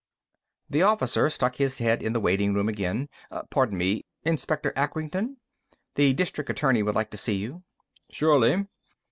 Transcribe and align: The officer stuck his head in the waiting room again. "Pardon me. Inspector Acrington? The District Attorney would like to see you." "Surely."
The 0.67 0.81
officer 0.81 1.29
stuck 1.29 1.57
his 1.57 1.77
head 1.77 2.01
in 2.01 2.11
the 2.13 2.19
waiting 2.19 2.55
room 2.55 2.67
again. 2.67 3.07
"Pardon 3.51 3.77
me. 3.77 4.03
Inspector 4.23 4.73
Acrington? 4.75 5.35
The 5.93 6.13
District 6.13 6.49
Attorney 6.49 6.81
would 6.81 6.95
like 6.95 7.11
to 7.11 7.17
see 7.17 7.35
you." 7.35 7.61
"Surely." 8.09 8.65